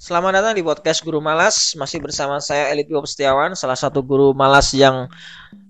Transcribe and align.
Selamat 0.00 0.32
datang 0.32 0.56
di 0.56 0.64
podcast 0.64 1.04
Guru 1.04 1.20
Malas. 1.20 1.76
Masih 1.76 2.00
bersama 2.00 2.40
saya 2.40 2.72
Elit 2.72 2.88
Bob 2.88 3.04
Setiawan, 3.04 3.52
salah 3.52 3.76
satu 3.76 4.00
guru 4.00 4.32
malas 4.32 4.72
yang 4.72 5.12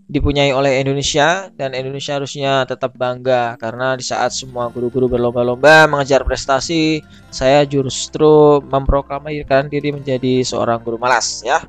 dipunyai 0.07 0.55
oleh 0.55 0.79
Indonesia 0.79 1.51
dan 1.59 1.75
Indonesia 1.75 2.15
harusnya 2.15 2.63
tetap 2.63 2.95
bangga 2.95 3.59
karena 3.59 3.99
di 3.99 4.07
saat 4.07 4.31
semua 4.31 4.71
guru-guru 4.71 5.11
berlomba-lomba 5.11 5.91
mengejar 5.91 6.23
prestasi, 6.23 7.03
saya 7.35 7.67
justru 7.67 8.63
memproklamirkan 8.71 9.67
diri 9.67 9.91
menjadi 9.91 10.47
seorang 10.47 10.79
guru 10.87 10.95
malas 10.95 11.43
ya. 11.43 11.67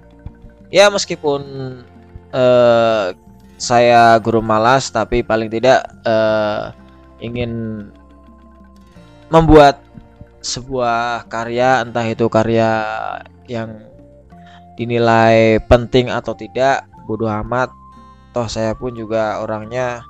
Ya 0.69 0.85
meskipun 0.93 1.41
uh, 2.29 3.09
saya 3.57 4.21
guru 4.21 4.45
malas 4.45 4.93
tapi 4.93 5.25
paling 5.25 5.49
tidak 5.49 5.81
uh, 6.05 6.69
ingin 7.25 7.89
membuat 9.33 9.81
sebuah 10.41 11.29
karya 11.29 11.85
entah 11.85 12.05
itu 12.05 12.25
karya 12.27 12.69
yang 13.45 13.85
dinilai 14.75 15.61
penting 15.69 16.09
atau 16.09 16.33
tidak 16.33 16.85
bodoh 17.05 17.29
amat. 17.45 17.69
Toh 18.33 18.47
saya 18.47 18.73
pun 18.73 18.95
juga 18.97 19.43
orangnya 19.43 20.01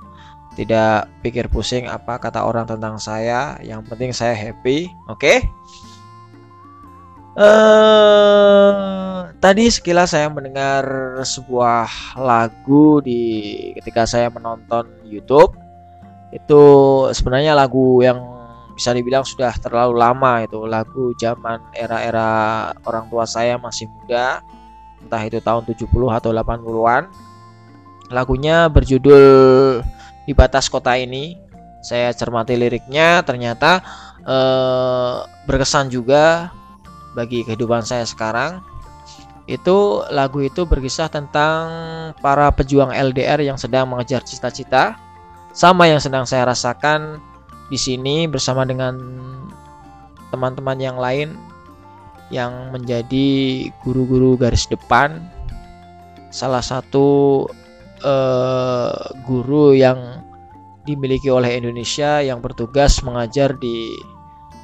tidak 0.56 1.08
pikir 1.24 1.48
pusing 1.48 1.88
apa 1.88 2.16
kata 2.16 2.44
orang 2.44 2.64
tentang 2.64 2.96
saya. 2.96 3.60
Yang 3.60 3.80
penting 3.92 4.10
saya 4.16 4.32
happy 4.32 4.88
oke? 5.08 5.20
Okay? 5.20 5.38
uh, 7.36 7.44
eh, 7.44 9.36
tadi 9.40 9.68
sekilas 9.72 10.12
saya 10.12 10.28
mendengar 10.28 10.84
sebuah 11.24 12.16
lagu 12.20 13.00
di 13.00 13.20
ketika 13.80 14.04
saya 14.08 14.28
menonton 14.28 14.88
YouTube. 15.04 15.56
Itu 16.32 16.64
sebenarnya 17.12 17.52
lagu 17.52 18.00
yang 18.00 18.41
bisa 18.82 18.90
dibilang 18.90 19.22
sudah 19.22 19.54
terlalu 19.62 19.94
lama 19.94 20.42
itu 20.42 20.66
lagu 20.66 21.14
zaman 21.14 21.62
era-era 21.70 22.74
orang 22.82 23.06
tua 23.06 23.30
saya 23.30 23.54
masih 23.54 23.86
muda 23.86 24.42
entah 24.98 25.22
itu 25.22 25.38
tahun 25.38 25.62
70 25.70 25.86
atau 25.86 26.34
80-an 26.34 27.06
lagunya 28.12 28.68
berjudul 28.68 29.80
di 30.28 30.32
batas 30.36 30.68
kota 30.68 30.94
ini. 30.94 31.40
Saya 31.82 32.14
cermati 32.14 32.54
liriknya 32.54 33.26
ternyata 33.26 33.82
eh, 34.22 35.14
berkesan 35.50 35.90
juga 35.90 36.54
bagi 37.18 37.42
kehidupan 37.42 37.82
saya 37.82 38.06
sekarang. 38.06 38.62
Itu 39.50 40.06
lagu 40.14 40.38
itu 40.46 40.62
berkisah 40.62 41.10
tentang 41.10 41.66
para 42.22 42.46
pejuang 42.54 42.94
LDR 42.94 43.42
yang 43.42 43.58
sedang 43.58 43.90
mengejar 43.90 44.22
cita-cita 44.22 44.94
sama 45.50 45.90
yang 45.90 45.98
sedang 45.98 46.22
saya 46.22 46.46
rasakan 46.46 47.18
di 47.70 47.78
sini 47.78 48.26
bersama 48.26 48.66
dengan 48.66 48.96
teman-teman 50.32 50.78
yang 50.80 50.96
lain 50.96 51.36
yang 52.32 52.72
menjadi 52.72 53.68
guru-guru 53.84 54.40
garis 54.40 54.64
depan. 54.66 55.20
Salah 56.32 56.64
satu 56.64 57.44
uh, 58.00 58.96
guru 59.28 59.76
yang 59.76 60.24
dimiliki 60.88 61.28
oleh 61.28 61.60
Indonesia 61.60 62.24
yang 62.24 62.40
bertugas 62.40 63.04
mengajar 63.04 63.54
di 63.60 63.92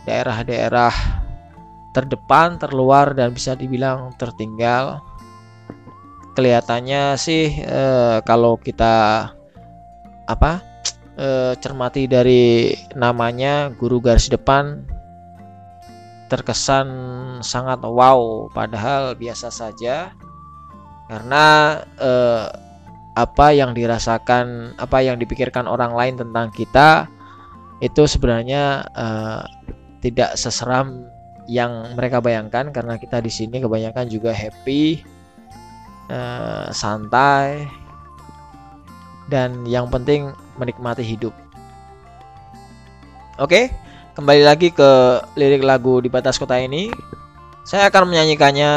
daerah-daerah 0.09 0.91
terdepan, 1.93 2.57
terluar 2.57 3.13
dan 3.13 3.37
bisa 3.37 3.53
dibilang 3.53 4.17
tertinggal. 4.17 5.05
Kelihatannya 6.33 7.21
sih 7.21 7.61
uh, 7.69 8.25
kalau 8.25 8.57
kita 8.57 9.29
apa 10.25 10.68
e, 11.19 11.59
cermati 11.59 12.07
dari 12.07 12.73
namanya 12.95 13.75
guru 13.75 13.99
garis 13.99 14.31
depan 14.31 14.87
terkesan 16.31 16.89
sangat 17.41 17.83
wow 17.83 18.47
padahal 18.55 19.19
biasa 19.19 19.51
saja. 19.51 20.15
Karena 21.09 21.77
e, 21.97 22.13
apa 23.19 23.51
yang 23.51 23.75
dirasakan 23.75 24.79
apa 24.79 25.03
yang 25.03 25.19
dipikirkan 25.19 25.67
orang 25.67 25.97
lain 25.97 26.15
tentang 26.21 26.55
kita 26.55 27.11
itu 27.83 28.07
sebenarnya 28.07 28.87
e, 28.93 29.07
tidak 30.05 30.37
seseram 30.39 31.09
yang 31.49 31.97
mereka 31.97 32.21
bayangkan. 32.21 32.71
Karena 32.71 33.01
kita 33.01 33.25
di 33.25 33.33
sini 33.33 33.59
kebanyakan 33.65 34.07
juga 34.13 34.31
happy 34.37 35.01
e, 36.13 36.21
santai. 36.77 37.67
Dan 39.29 39.65
yang 39.69 39.89
penting 39.93 40.33
menikmati 40.59 41.07
hidup. 41.07 41.33
Oke, 43.39 43.71
kembali 44.19 44.43
lagi 44.43 44.75
ke 44.75 44.91
lirik 45.39 45.63
lagu 45.63 46.03
di 46.03 46.11
batas 46.11 46.37
kota 46.37 46.59
ini. 46.59 46.91
Saya 47.63 47.87
akan 47.87 48.11
menyanyikannya 48.11 48.73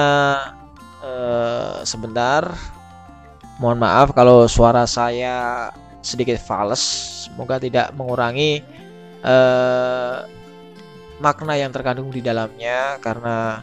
uh, 1.02 1.82
sebentar. 1.82 2.54
Mohon 3.58 3.80
maaf 3.82 4.14
kalau 4.14 4.46
suara 4.46 4.86
saya 4.86 5.70
sedikit 6.06 6.38
fals. 6.38 6.82
Semoga 7.26 7.58
tidak 7.58 7.90
mengurangi 7.98 8.62
uh, 9.26 10.30
makna 11.22 11.58
yang 11.58 11.74
terkandung 11.74 12.10
di 12.10 12.22
dalamnya 12.22 12.98
karena 13.02 13.62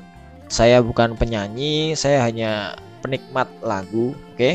saya 0.48 0.80
bukan 0.80 1.14
penyanyi, 1.14 1.92
saya 1.94 2.24
hanya 2.24 2.78
penikmat 3.04 3.46
lagu, 3.60 4.14
oke? 4.14 4.34
Okay? 4.34 4.54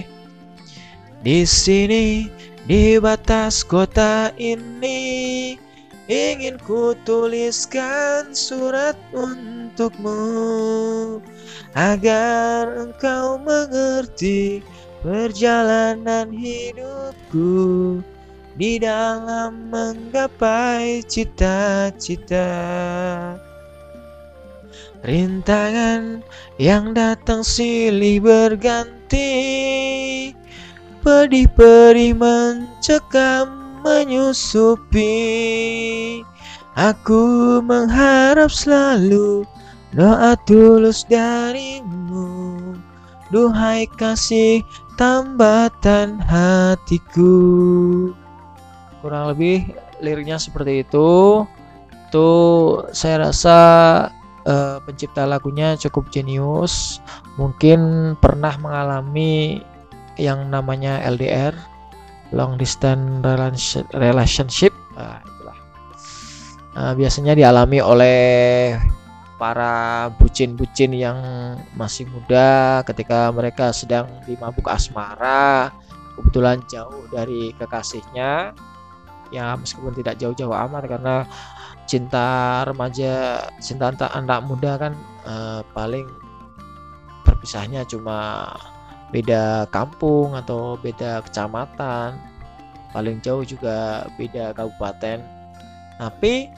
Di 1.24 1.48
sini 1.48 2.28
di 2.64 2.96
batas 2.96 3.60
kota 3.68 4.32
ini 4.40 5.60
ingin 6.08 6.56
ku 6.64 6.96
tuliskan 7.04 8.32
surat 8.32 8.96
untukmu 9.12 10.16
agar 11.76 12.72
engkau 12.88 13.36
mengerti 13.36 14.64
perjalanan 15.04 16.32
hidupku 16.32 18.00
di 18.56 18.80
dalam 18.80 19.68
menggapai 19.68 21.04
cita-cita. 21.04 22.48
Rintangan 25.04 26.24
yang 26.56 26.96
datang 26.96 27.44
silih 27.44 28.24
berganti 28.24 29.28
Pedih-pedih 31.04 32.16
mencekam 32.16 33.52
menyusupi. 33.84 35.12
Aku 36.80 37.60
mengharap 37.60 38.48
selalu 38.48 39.44
doa 39.92 40.40
tulus 40.48 41.04
darimu. 41.12 42.56
Duhai 43.36 43.84
kasih 44.00 44.64
tambatan 44.96 46.24
hatiku. 46.24 47.36
Kurang 49.04 49.36
lebih 49.36 49.76
liriknya 50.00 50.40
seperti 50.40 50.88
itu. 50.88 51.44
Tuh 52.16 52.88
saya 52.96 53.28
rasa 53.28 53.60
uh, 54.48 54.80
pencipta 54.88 55.28
lagunya 55.28 55.76
cukup 55.76 56.08
jenius. 56.16 57.04
Mungkin 57.36 58.16
pernah 58.24 58.56
mengalami 58.64 59.60
yang 60.18 60.50
namanya 60.50 61.02
LDR 61.04 61.54
long 62.34 62.58
distance 62.58 63.78
relationship. 63.94 64.74
Nah, 64.98 65.22
nah, 66.74 66.94
biasanya 66.98 67.38
dialami 67.38 67.80
oleh 67.80 68.20
para 69.38 70.08
bucin-bucin 70.18 70.94
yang 70.98 71.20
masih 71.78 72.10
muda 72.10 72.82
ketika 72.90 73.30
mereka 73.30 73.70
sedang 73.76 74.10
di 74.26 74.34
mabuk 74.38 74.70
asmara 74.70 75.70
kebetulan 76.18 76.62
jauh 76.66 77.06
dari 77.14 77.54
kekasihnya. 77.58 78.54
Ya 79.34 79.58
meskipun 79.58 79.98
tidak 79.98 80.22
jauh-jauh 80.22 80.54
amat 80.54 80.86
karena 80.86 81.26
cinta 81.90 82.62
remaja 82.70 83.42
cinta 83.58 83.90
anak 83.90 84.46
muda 84.46 84.78
kan 84.78 84.94
eh, 85.26 85.62
paling 85.74 86.06
perpisahnya 87.26 87.82
cuma 87.90 88.46
beda 89.14 89.70
kampung 89.70 90.34
atau 90.34 90.74
beda 90.82 91.22
kecamatan 91.30 92.18
paling 92.94 93.22
jauh 93.22 93.46
juga 93.46 94.10
beda 94.18 94.54
kabupaten. 94.58 95.22
Tapi 96.02 96.50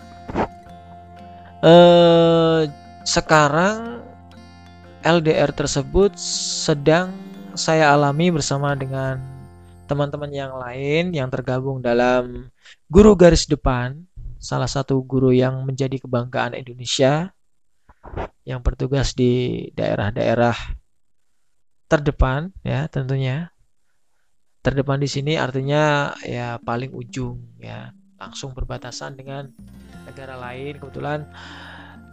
eh, 1.63 2.62
sekarang 3.04 4.04
LDR 5.04 5.52
tersebut 5.52 6.16
sedang 6.18 7.12
saya 7.56 7.92
alami 7.96 8.31
bersama 8.31 8.75
dengan 8.75 9.19
teman-teman 9.86 10.31
yang 10.34 10.54
lain 10.57 11.13
yang 11.13 11.30
tergabung 11.30 11.80
dalam 11.80 12.50
guru 12.90 13.13
garis 13.13 13.46
depan 13.46 14.02
salah 14.42 14.68
satu 14.68 15.00
guru 15.06 15.30
yang 15.30 15.62
menjadi 15.62 16.02
kebanggaan 16.02 16.57
Indonesia 16.57 17.31
yang 18.46 18.62
bertugas 18.66 19.13
di 19.13 19.66
daerah-daerah 19.78 20.84
terdepan 21.85 22.51
ya 22.65 22.87
tentunya. 22.89 23.51
Terdepan 24.65 24.97
di 24.97 25.05
sini 25.05 25.37
artinya 25.37 26.13
ya 26.25 26.57
paling 26.57 26.89
ujung 26.89 27.37
ya, 27.61 27.93
langsung 28.17 28.57
berbatasan 28.57 29.13
dengan 29.13 29.53
negara 30.09 30.33
lain. 30.41 30.81
Kebetulan 30.81 31.29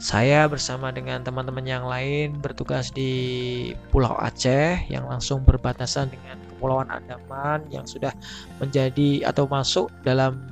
saya 0.02 0.50
bersama 0.50 0.90
dengan 0.92 1.22
teman-teman 1.24 1.64
yang 1.64 1.86
lain 1.86 2.36
bertugas 2.42 2.92
di 2.92 3.72
Pulau 3.88 4.19
Aceh 4.19 4.84
yang 4.90 5.08
langsung 5.08 5.46
berbatasan 5.46 6.10
dengan 6.10 6.36
Kepulauan 6.50 6.90
Andaman 6.90 7.64
yang 7.70 7.86
sudah 7.86 8.10
menjadi 8.58 9.24
atau 9.30 9.46
masuk 9.46 9.88
dalam 10.02 10.42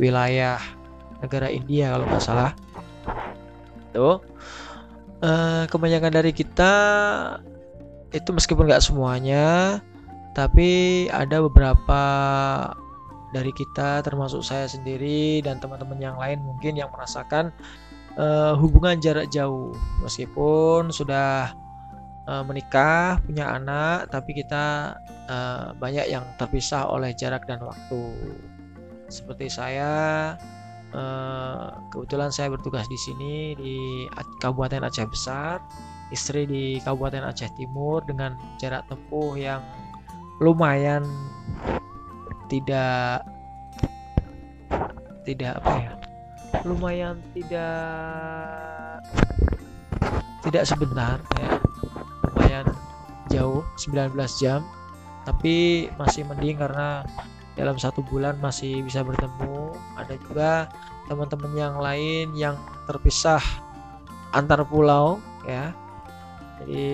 wilayah 0.00 0.58
negara 1.20 1.52
India 1.52 1.92
kalau 1.92 2.08
nggak 2.08 2.24
salah. 2.24 2.52
Tuh, 3.92 4.20
uh, 5.20 5.64
kebanyakan 5.68 6.12
dari 6.12 6.32
kita 6.32 6.72
itu 8.16 8.32
meskipun 8.32 8.64
nggak 8.64 8.84
semuanya, 8.84 9.78
tapi 10.32 11.04
ada 11.12 11.44
beberapa 11.44 12.02
dari 13.36 13.52
kita 13.52 14.00
termasuk 14.00 14.40
saya 14.40 14.64
sendiri 14.64 15.44
dan 15.44 15.60
teman-teman 15.60 16.00
yang 16.00 16.16
lain 16.16 16.40
mungkin 16.40 16.78
yang 16.78 16.88
merasakan 16.88 17.52
uh, 18.16 18.56
hubungan 18.56 18.96
jarak 18.96 19.28
jauh. 19.28 19.76
Meskipun 20.00 20.88
sudah 20.88 21.52
uh, 22.24 22.44
menikah 22.48 23.20
punya 23.24 23.52
anak 23.52 24.08
tapi 24.08 24.32
kita 24.32 24.96
uh, 25.28 25.76
banyak 25.76 26.08
yang 26.08 26.24
terpisah 26.40 26.88
oleh 26.88 27.12
jarak 27.12 27.44
dan 27.44 27.60
waktu. 27.60 28.02
Seperti 29.06 29.46
saya 29.52 30.34
uh, 30.96 31.78
kebetulan 31.94 32.32
saya 32.32 32.50
bertugas 32.50 32.88
di 32.88 32.98
sini 32.98 33.34
di 33.54 33.76
Kabupaten 34.42 34.82
Aceh 34.82 35.06
Besar 35.06 35.60
istri 36.14 36.46
di 36.46 36.78
Kabupaten 36.82 37.26
Aceh 37.26 37.50
Timur 37.58 38.02
dengan 38.06 38.38
jarak 38.62 38.86
tempuh 38.86 39.34
yang 39.34 39.62
lumayan 40.38 41.02
tidak 42.46 43.26
tidak 45.26 45.58
apa 45.58 45.72
ya 45.74 45.92
lumayan 46.62 47.18
tidak 47.34 49.02
tidak 50.46 50.62
sebentar 50.62 51.18
ya. 51.42 51.58
Lumayan 52.30 52.66
jauh 53.34 53.66
19 53.82 54.14
jam. 54.38 54.62
Tapi 55.26 55.90
masih 55.98 56.22
mending 56.22 56.62
karena 56.62 57.02
dalam 57.58 57.74
satu 57.74 57.98
bulan 58.06 58.38
masih 58.38 58.86
bisa 58.86 59.02
bertemu. 59.02 59.74
Ada 59.98 60.14
juga 60.22 60.70
teman-teman 61.10 61.52
yang 61.58 61.74
lain 61.82 62.30
yang 62.38 62.54
terpisah 62.86 63.42
antar 64.30 64.62
pulau 64.66 65.18
ya 65.46 65.74
jadi 66.62 66.88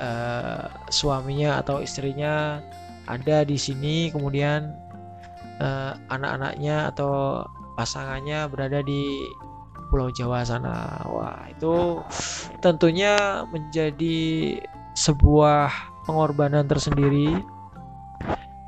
uh, 0.00 0.64
suaminya 0.88 1.60
atau 1.60 1.84
istrinya 1.84 2.62
ada 3.08 3.44
di 3.44 3.56
sini 3.56 4.12
kemudian 4.12 4.72
uh, 5.60 5.92
anak-anaknya 6.08 6.92
atau 6.92 7.44
pasangannya 7.76 8.48
berada 8.50 8.82
di 8.82 9.22
Pulau 9.88 10.12
Jawa 10.12 10.44
sana. 10.44 11.00
Wah, 11.08 11.48
itu 11.48 12.04
tentunya 12.60 13.44
menjadi 13.48 14.60
sebuah 14.92 15.72
pengorbanan 16.04 16.68
tersendiri 16.68 17.40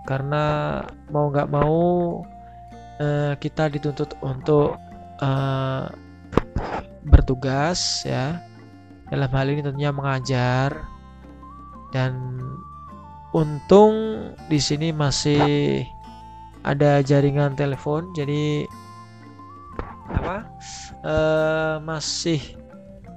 karena 0.09 0.81
mau 1.13 1.29
nggak 1.29 1.51
mau 1.53 1.81
uh, 3.01 3.33
kita 3.37 3.69
dituntut 3.69 4.17
untuk 4.25 4.81
uh, 5.21 5.85
bertugas 7.05 8.05
ya 8.05 8.41
dalam 9.11 9.31
hal 9.35 9.47
ini 9.51 9.61
tentunya 9.61 9.91
mengajar. 9.91 10.87
Dan 11.91 12.39
untung 13.35 13.95
di 14.47 14.63
sini 14.63 14.95
masih 14.95 15.83
ada 16.63 17.03
jaringan 17.03 17.59
telepon. 17.59 18.15
Jadi 18.15 18.65
apa? 20.11 20.47
Uh, 21.03 21.77
masih 21.83 22.39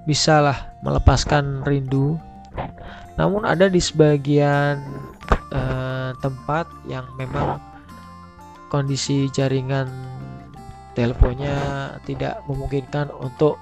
bisalah 0.10 0.74
melepaskan 0.82 1.62
rindu. 1.64 2.18
Namun 3.14 3.46
ada 3.46 3.70
di 3.70 3.78
sebagian 3.78 4.82
uh, 5.54 6.18
tempat 6.18 6.66
yang 6.90 7.06
memang 7.18 7.62
kondisi 8.74 9.30
jaringan 9.30 9.86
teleponnya 10.98 11.58
tidak 12.06 12.42
memungkinkan 12.50 13.10
untuk 13.22 13.62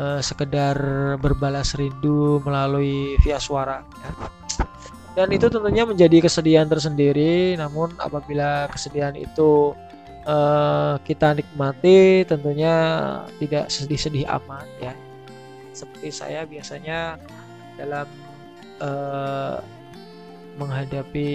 uh, 0.00 0.20
sekedar 0.24 0.76
berbalas 1.20 1.76
rindu 1.76 2.40
melalui 2.40 3.20
via 3.20 3.36
suara 3.36 3.84
ya. 3.84 4.10
dan 5.20 5.28
itu 5.28 5.52
tentunya 5.52 5.84
menjadi 5.84 6.24
kesedihan 6.24 6.64
tersendiri. 6.64 7.58
Namun 7.60 7.92
apabila 8.00 8.70
kesedihan 8.72 9.12
itu 9.12 9.76
uh, 10.24 10.96
kita 11.04 11.36
nikmati 11.36 12.24
tentunya 12.24 12.74
tidak 13.36 13.68
sedih-sedih 13.68 14.24
amat 14.40 14.66
ya. 14.80 14.96
Seperti 15.76 16.08
saya 16.08 16.48
biasanya 16.48 17.20
dalam 17.76 18.08
uh, 18.80 19.60
menghadapi 20.58 21.32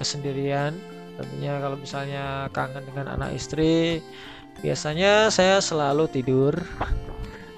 kesendirian 0.00 0.72
tentunya 1.20 1.60
kalau 1.60 1.76
misalnya 1.76 2.48
kangen 2.56 2.80
dengan 2.88 3.20
anak 3.20 3.36
istri 3.36 4.00
biasanya 4.64 5.28
saya 5.28 5.60
selalu 5.60 6.08
tidur 6.08 6.56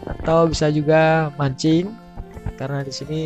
atau 0.05 0.49
bisa 0.49 0.69
juga 0.69 1.33
mancing 1.41 1.89
karena 2.61 2.85
di 2.85 2.93
sini 2.93 3.21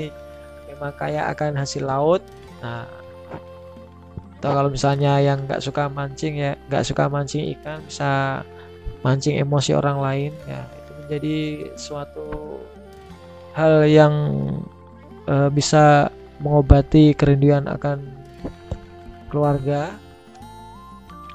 memang 0.71 0.95
kaya 0.95 1.27
akan 1.31 1.59
hasil 1.59 1.83
laut. 1.83 2.23
Nah 2.63 2.87
atau 4.39 4.55
kalau 4.55 4.71
misalnya 4.71 5.19
yang 5.19 5.51
nggak 5.51 5.59
suka 5.59 5.91
mancing 5.91 6.39
ya 6.39 6.55
nggak 6.71 6.87
suka 6.87 7.11
mancing 7.11 7.51
ikan 7.59 7.83
bisa 7.83 8.43
mancing 9.03 9.35
emosi 9.43 9.75
orang 9.75 9.99
lain. 9.99 10.33
Ya 10.47 10.63
itu 10.79 10.91
menjadi 11.03 11.37
suatu 11.75 12.63
hal 13.59 13.91
yang 13.91 14.15
uh, 15.27 15.51
bisa 15.51 16.15
mengobati 16.39 17.19
kerinduan 17.19 17.67
akan 17.67 17.99
keluarga. 19.27 19.91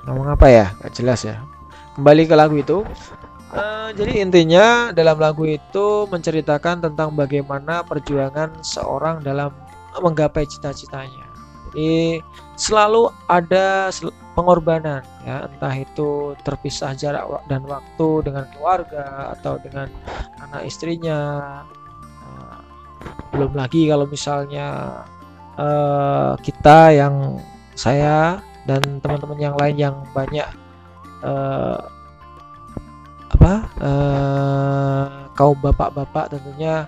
Ngomong 0.07 0.39
apa 0.39 0.48
ya? 0.48 0.66
Nggak 0.80 0.94
jelas 0.96 1.28
ya. 1.28 1.44
Kembali 2.00 2.24
ke 2.24 2.36
lagu 2.39 2.56
itu 2.56 2.88
uh, 3.54 3.90
jadi 3.94 4.26
intinya 4.26 4.90
dalam 4.92 5.22
lagu 5.22 5.46
itu 5.46 6.10
menceritakan 6.10 6.90
tentang 6.90 7.14
bagaimana 7.14 7.86
perjuangan 7.86 8.50
seorang 8.66 9.22
dalam 9.22 9.54
menggapai 10.02 10.50
cita-citanya. 10.50 11.30
Jadi 11.74 12.22
selalu 12.58 13.10
ada 13.30 13.90
pengorbanan 14.34 15.02
ya. 15.26 15.50
Entah 15.50 15.74
itu 15.74 16.38
terpisah 16.42 16.94
jarak 16.98 17.26
dan 17.50 17.66
waktu 17.66 18.26
dengan 18.26 18.46
keluarga 18.54 19.34
atau 19.38 19.58
dengan 19.62 19.90
anak 20.42 20.66
istrinya. 20.66 21.20
Uh, 22.26 22.58
belum 23.34 23.58
lagi 23.58 23.89
kalau 23.89 24.06
misalnya 24.06 25.01
uh, 25.58 26.38
kita 26.42 26.94
yang 26.94 27.42
saya 27.74 28.42
dan 28.70 28.82
teman-teman 29.01 29.39
yang 29.42 29.56
lain 29.58 29.75
yang 29.77 29.96
banyak 30.13 30.46
uh, 31.25 31.93
apa 33.34 33.54
uh, 33.82 35.06
kaum 35.34 35.58
bapak-bapak 35.60 36.38
tentunya 36.38 36.86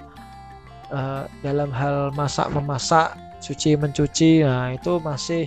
uh, 0.93 1.25
dalam 1.41 1.73
hal 1.73 2.13
masak 2.13 2.47
memasak 2.53 3.17
cuci 3.45 3.77
mencuci 3.77 4.41
nah 4.41 4.73
itu 4.73 4.97
masih 4.97 5.45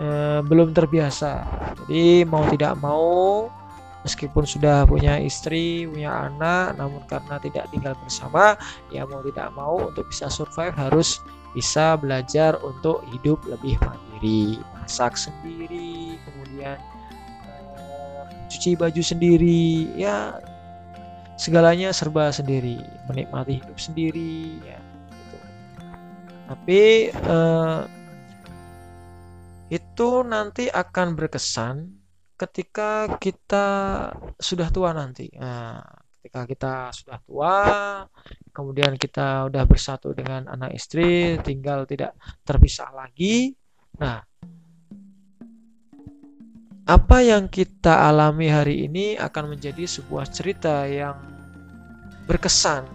eh, 0.00 0.40
belum 0.42 0.74
terbiasa. 0.74 1.46
Jadi 1.84 2.26
mau 2.26 2.42
tidak 2.50 2.74
mau 2.82 3.46
meskipun 4.02 4.46
sudah 4.46 4.86
punya 4.86 5.18
istri 5.18 5.82
punya 5.90 6.30
anak 6.30 6.78
namun 6.78 7.02
karena 7.10 7.42
tidak 7.42 7.66
tinggal 7.74 7.94
bersama 7.98 8.54
ya 8.94 9.02
mau 9.02 9.18
tidak 9.26 9.50
mau 9.58 9.90
untuk 9.90 10.06
bisa 10.06 10.30
survive 10.30 10.70
harus 10.78 11.18
bisa 11.58 11.98
belajar 11.98 12.54
untuk 12.62 13.02
hidup 13.10 13.42
lebih 13.50 13.74
mandiri 13.82 14.62
masak 14.78 15.18
sendiri 15.18 16.22
kemudian 16.22 16.78
cuci 18.46 18.78
baju 18.78 19.02
sendiri 19.02 19.92
ya 19.98 20.38
segalanya 21.36 21.92
serba 21.92 22.32
sendiri 22.32 22.80
menikmati 23.10 23.60
hidup 23.60 23.78
sendiri 23.78 24.62
ya 24.64 24.78
tapi 26.46 27.10
uh, 27.10 27.82
itu 29.66 30.08
nanti 30.22 30.70
akan 30.70 31.18
berkesan 31.18 31.90
ketika 32.38 33.18
kita 33.18 33.66
sudah 34.38 34.68
tua 34.70 34.94
nanti. 34.94 35.26
Nah, 35.34 35.82
ketika 36.20 36.46
kita 36.46 36.74
sudah 36.94 37.18
tua, 37.26 37.58
kemudian 38.54 38.94
kita 38.94 39.50
udah 39.50 39.64
bersatu 39.66 40.14
dengan 40.14 40.46
anak 40.46 40.76
istri, 40.76 41.40
tinggal 41.42 41.82
tidak 41.88 42.14
terpisah 42.46 42.94
lagi. 42.94 43.56
Nah, 43.98 44.22
apa 46.86 47.18
yang 47.18 47.50
kita 47.50 48.06
alami 48.06 48.46
hari 48.46 48.86
ini 48.86 49.18
akan 49.18 49.58
menjadi 49.58 49.90
sebuah 49.90 50.30
cerita 50.30 50.86
yang 50.86 51.18
berkesan 52.30 52.86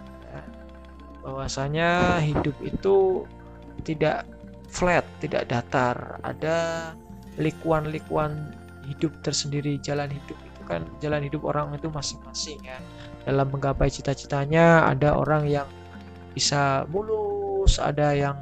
bahwasanya 1.22 2.18
hidup 2.24 2.56
itu 2.64 3.28
tidak 3.84 4.26
flat, 4.72 5.04
tidak 5.20 5.52
datar. 5.52 6.18
Ada 6.24 6.92
likuan-likuan 7.36 8.56
hidup 8.88 9.12
tersendiri, 9.22 9.78
jalan 9.84 10.08
hidup 10.10 10.40
itu 10.40 10.62
kan 10.66 10.88
jalan 11.04 11.28
hidup 11.28 11.44
orang 11.44 11.76
itu 11.76 11.92
masing-masing 11.92 12.60
ya. 12.64 12.80
Dalam 13.28 13.52
menggapai 13.54 13.92
cita-citanya 13.92 14.88
ada 14.88 15.14
orang 15.14 15.46
yang 15.46 15.68
bisa 16.32 16.88
mulus 16.88 17.76
ada 17.76 18.16
yang 18.16 18.40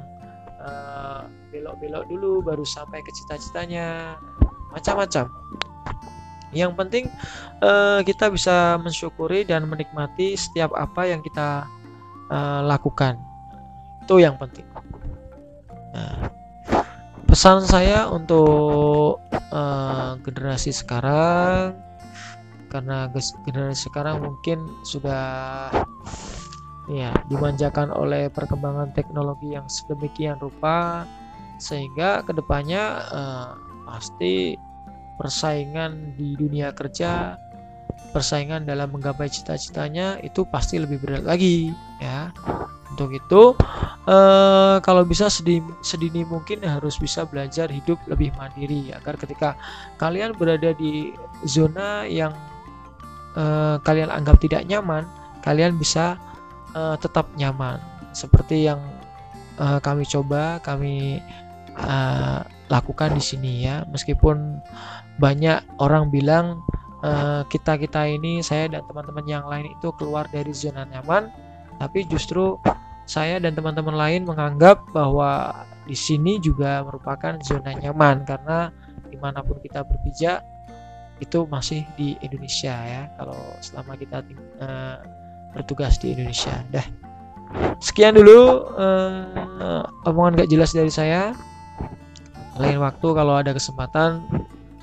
belok 1.50 1.74
belok-belok 1.82 2.04
dulu 2.06 2.32
baru 2.46 2.62
sampai 2.62 3.02
ke 3.02 3.10
cita-citanya 3.10 4.14
macam-macam. 4.74 5.26
Yang 6.50 6.72
penting 6.74 7.04
uh, 7.62 8.02
kita 8.02 8.26
bisa 8.30 8.74
mensyukuri 8.82 9.46
dan 9.46 9.70
menikmati 9.70 10.34
setiap 10.34 10.74
apa 10.74 11.06
yang 11.06 11.22
kita 11.22 11.66
uh, 12.30 12.60
lakukan. 12.66 13.18
Itu 14.02 14.18
yang 14.18 14.34
penting. 14.34 14.66
Nah, 15.94 16.30
pesan 17.30 17.62
saya 17.62 18.10
untuk 18.10 19.22
uh, 19.54 20.18
generasi 20.26 20.74
sekarang 20.74 21.78
karena 22.70 23.10
generasi 23.46 23.90
sekarang 23.90 24.22
mungkin 24.22 24.62
sudah 24.86 25.70
ya 26.90 27.10
dimanjakan 27.30 27.90
oleh 27.94 28.30
perkembangan 28.30 28.90
teknologi 28.94 29.54
yang 29.54 29.66
sedemikian 29.70 30.38
rupa 30.42 31.06
sehingga 31.62 32.26
ke 32.26 32.34
depannya 32.34 32.98
uh, 33.10 33.50
pasti 33.90 34.54
persaingan 35.18 36.14
di 36.14 36.38
dunia 36.38 36.70
kerja 36.72 37.34
persaingan 38.10 38.66
dalam 38.66 38.90
menggapai 38.90 39.30
cita-citanya 39.30 40.18
itu 40.22 40.42
pasti 40.48 40.78
lebih 40.78 40.98
berat 41.02 41.24
lagi 41.26 41.70
ya. 42.02 42.30
Untuk 42.90 43.14
itu 43.14 43.54
eh, 44.10 44.76
kalau 44.82 45.06
bisa 45.06 45.30
sedini, 45.30 45.70
sedini 45.80 46.26
mungkin 46.26 46.66
harus 46.66 46.98
bisa 46.98 47.22
belajar 47.22 47.70
hidup 47.70 47.96
lebih 48.10 48.34
mandiri 48.34 48.90
agar 48.90 49.14
ketika 49.14 49.54
kalian 50.02 50.34
berada 50.34 50.74
di 50.74 51.14
zona 51.46 52.02
yang 52.10 52.34
eh, 53.38 53.76
kalian 53.86 54.10
anggap 54.10 54.42
tidak 54.42 54.66
nyaman 54.66 55.06
kalian 55.46 55.78
bisa 55.78 56.18
eh, 56.74 56.96
tetap 56.98 57.30
nyaman. 57.38 57.78
Seperti 58.10 58.66
yang 58.66 58.82
eh, 59.62 59.78
kami 59.78 60.02
coba 60.02 60.58
kami 60.58 61.22
eh, 61.78 62.40
lakukan 62.70 63.12
di 63.18 63.22
sini 63.22 63.66
ya. 63.66 63.82
Meskipun 63.90 64.62
banyak 65.18 65.60
orang 65.82 66.08
bilang 66.08 66.62
uh, 67.02 67.42
kita 67.50 67.76
kita 67.76 68.06
ini 68.06 68.40
saya 68.40 68.70
dan 68.70 68.86
teman-teman 68.86 69.26
yang 69.26 69.44
lain 69.44 69.68
itu 69.68 69.90
keluar 69.98 70.24
dari 70.30 70.54
zona 70.54 70.86
nyaman 70.88 71.28
tapi 71.80 72.04
justru 72.06 72.60
saya 73.08 73.42
dan 73.42 73.58
teman-teman 73.58 73.96
lain 73.98 74.22
menganggap 74.22 74.86
bahwa 74.94 75.50
di 75.88 75.98
sini 75.98 76.38
juga 76.38 76.86
merupakan 76.86 77.34
zona 77.42 77.74
nyaman. 77.74 78.22
Karena 78.22 78.70
di 79.10 79.18
mana 79.18 79.42
pun 79.42 79.58
kita 79.58 79.82
berpijak 79.82 80.46
itu 81.18 81.44
masih 81.50 81.84
di 82.00 82.16
Indonesia 82.24 82.72
ya 82.72 83.02
kalau 83.20 83.36
selama 83.60 83.92
kita 83.98 84.22
uh, 84.62 85.02
bertugas 85.56 85.98
di 85.98 86.14
Indonesia. 86.14 86.62
Dah. 86.70 86.86
Sekian 87.82 88.14
dulu 88.14 88.70
uh, 88.78 89.82
omongan 90.06 90.46
gak 90.46 90.50
jelas 90.54 90.70
dari 90.70 90.92
saya 90.92 91.34
lain 92.60 92.78
waktu 92.84 93.08
kalau 93.16 93.40
ada 93.40 93.56
kesempatan 93.56 94.20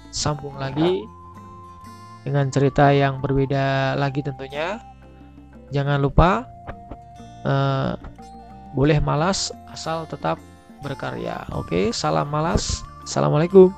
sambung 0.10 0.58
lagi 0.58 1.06
dengan 2.26 2.50
cerita 2.50 2.90
yang 2.90 3.22
berbeda 3.22 3.94
lagi 3.96 4.26
tentunya. 4.26 4.82
Jangan 5.70 6.02
lupa 6.02 6.44
uh, 7.46 7.94
boleh 8.74 8.98
malas 9.00 9.54
asal 9.70 10.10
tetap 10.10 10.42
berkarya. 10.82 11.46
Oke 11.54 11.94
salam 11.94 12.28
malas. 12.34 12.82
Assalamualaikum 13.06 13.72